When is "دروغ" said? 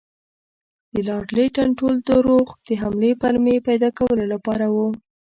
2.09-2.47